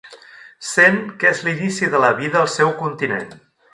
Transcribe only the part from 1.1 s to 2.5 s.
que és l'inici de la vida